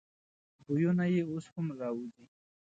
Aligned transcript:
بویونه 0.65 1.05
یې 1.13 1.21
اوس 1.29 1.45
هم 1.53 1.65
راوزي. 1.79 2.25